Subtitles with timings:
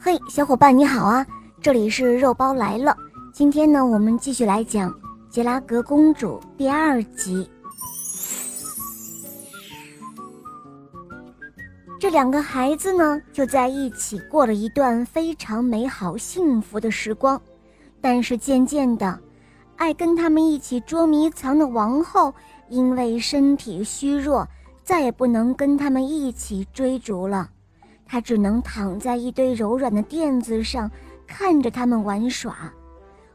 [0.00, 1.26] 嘿，小伙伴你好啊！
[1.60, 2.96] 这里是肉包来了。
[3.32, 4.90] 今天呢，我们继续来讲
[5.30, 7.48] 《杰拉格公主》第二集。
[11.98, 17.40] 这两个孩子呢，就在一起过了一段非常美好、幸福的时光。
[18.00, 19.18] 但是渐渐的，
[19.76, 22.34] 爱跟他们一起捉迷藏的王后，
[22.68, 24.48] 因为身体虚弱，
[24.82, 27.50] 再也不能跟他们一起追逐了。
[28.06, 30.90] 他只能躺在一堆柔软的垫子上，
[31.26, 32.72] 看着他们玩耍。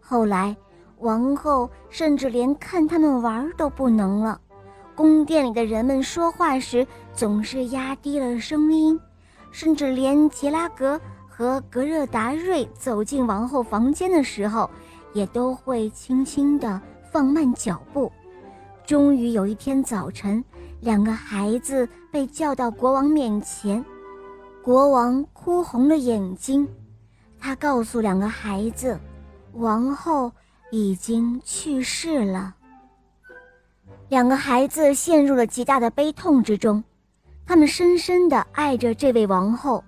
[0.00, 0.56] 后来，
[0.98, 4.40] 王后甚至连看他们玩都不能了。
[4.94, 8.98] 宫殿里的人们说话时总是压低了声音，
[9.50, 14.70] 甚至连杰拉格和格热达瑞走进王后房间的时候，
[15.12, 18.10] 也都会轻轻地放慢脚步。
[18.86, 20.44] 终于有一天早晨，
[20.80, 23.84] 两个孩子被叫到国王面前。
[24.64, 26.66] 国王哭红了眼睛，
[27.38, 28.98] 他告诉两个孩子，
[29.52, 30.32] 王后
[30.70, 32.54] 已经去世了。
[34.08, 36.82] 两个孩子陷入了极大的悲痛之中，
[37.44, 39.84] 他们深深地爱着这位王后。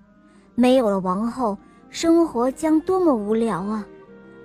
[0.54, 1.56] 没有了王后，
[1.88, 3.82] 生活将多么无聊啊！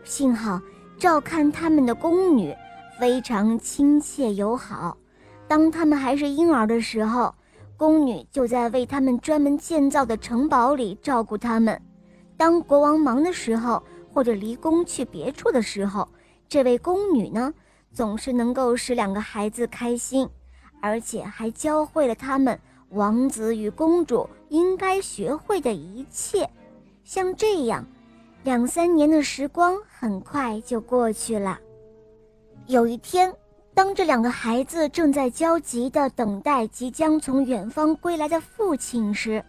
[0.06, 0.62] 幸好
[0.98, 2.56] 照看他们的宫女
[2.98, 4.96] 非常亲切友好，
[5.46, 7.36] 当他们还是婴儿的时候。
[7.82, 11.82] 宫女就在为他们专门建造的城堡里照顾他们。
[12.38, 13.82] 当国王忙的时候，
[14.14, 16.08] 或者离宫去别处的时候，
[16.48, 17.52] 这位宫女呢，
[17.92, 20.30] 总是能够使两个孩子开心，
[20.80, 22.60] 而且还教会了他们
[22.90, 26.48] 王子与公主应该学会的一切。
[27.04, 27.84] 像这样，
[28.44, 31.60] 两三年的时光很快就过去了。
[32.68, 33.34] 有一天。
[33.74, 39.44] 当这两个孩子正在焦急地等待即将从远方归来的父亲时，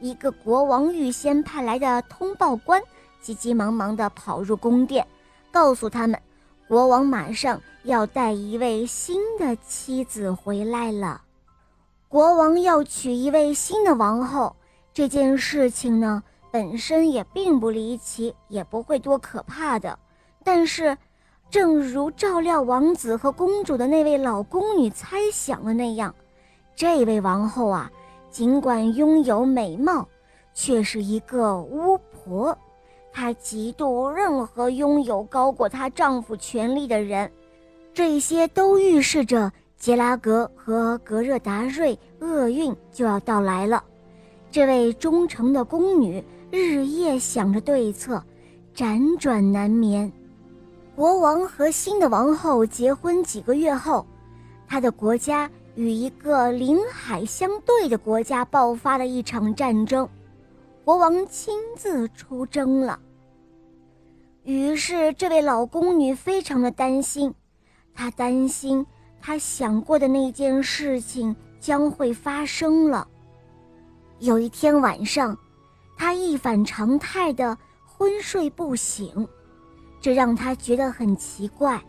[0.00, 2.82] 一个国王预先派来的通报官
[3.20, 5.06] 急急忙忙地跑入宫殿，
[5.52, 6.18] 告诉他们，
[6.66, 11.20] 国王马上要带一位新的妻子回来了。
[12.08, 14.56] 国王要娶一位新的王后，
[14.94, 19.98] 这件事情呢，本身也并不离奇，也不会多可怕的，
[20.42, 20.96] 但是。
[21.50, 26.14] 正如照料王子和公主的那位老宫女猜想的那样，
[26.76, 27.90] 这位王后啊，
[28.30, 30.06] 尽管拥有美貌，
[30.54, 32.56] 却是一个巫婆。
[33.12, 37.28] 她嫉妒任何拥有高过她丈夫权力的人。
[37.92, 43.82] 这些都预示着杰拉格和格热达瑞厄运就要到来了。
[44.52, 48.22] 这位忠诚的宫女日夜想着对策，
[48.72, 50.10] 辗转难眠。
[51.00, 54.04] 国王和新的王后结婚几个月后，
[54.68, 60.06] 他的国家与一个临海相对的国家爆发了一场战争，
[60.84, 63.00] 国王亲自出征了。
[64.42, 67.34] 于是，这位老宫女非常的担心，
[67.94, 68.84] 她担心
[69.22, 73.08] 她想过的那件事情将会发生了。
[74.18, 75.34] 有一天晚上，
[75.96, 77.56] 她一反常态的
[77.86, 79.26] 昏睡不醒。
[80.00, 81.80] 这让他觉得很奇怪。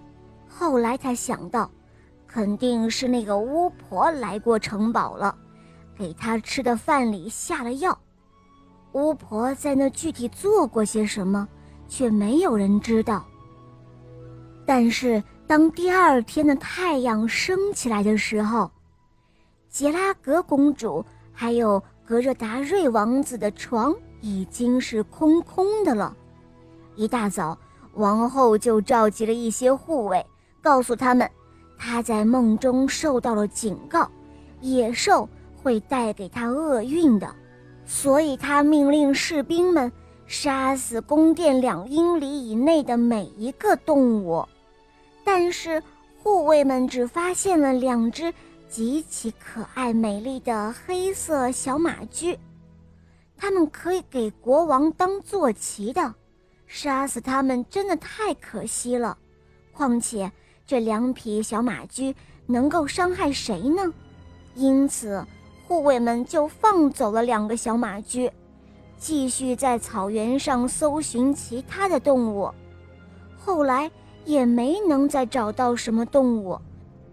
[0.47, 1.71] 后来他想到，
[2.27, 5.35] 肯定是那个巫婆来过城堡了，
[5.97, 7.97] 给他吃的饭里下了药。
[8.91, 11.47] 巫婆在那具体做过些什么，
[11.87, 13.25] 却没有人知道。
[14.65, 18.69] 但是当第二天的太阳升起来的时候，
[19.69, 26.13] 杰拉格公主还有格热达瑞王子的床已经是空空的了。
[26.97, 27.57] 一大早。
[27.93, 30.25] 王后就召集了一些护卫，
[30.61, 31.29] 告诉他们，
[31.77, 34.09] 她在梦中受到了警告，
[34.61, 35.27] 野兽
[35.61, 37.35] 会带给她厄运的，
[37.85, 39.91] 所以她命令士兵们
[40.25, 44.47] 杀死宫殿两英里以内的每一个动物。
[45.23, 45.83] 但是
[46.23, 48.33] 护卫们只发现了两只
[48.69, 52.39] 极其可爱美丽的黑色小马驹，
[53.35, 56.15] 它们可以给国王当坐骑的。
[56.73, 59.17] 杀死他们真的太可惜了，
[59.73, 60.31] 况且
[60.65, 62.15] 这两匹小马驹
[62.45, 63.93] 能够伤害谁呢？
[64.55, 65.21] 因此，
[65.67, 68.31] 护卫们就放走了两个小马驹，
[68.97, 72.49] 继续在草原上搜寻其他的动物。
[73.37, 73.91] 后来
[74.23, 76.57] 也没能再找到什么动物，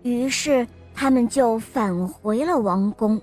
[0.03, 0.65] 于是
[0.95, 3.21] 他们就返回了王宫。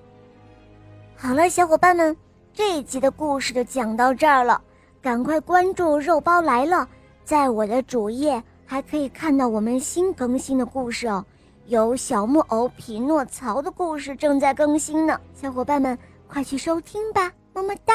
[1.15, 2.15] 好了，小伙伴们，
[2.53, 4.61] 这一集的故事就讲到这儿了。
[5.05, 6.89] 赶快关注“肉包来了”！
[7.23, 11.23] 在我的主页还可以看到我们新更新的故事哦，
[11.67, 15.95] 有小木偶匹诺曹的故事正在更新呢，小伙伴们
[16.27, 17.93] 快去收听吧，么么哒！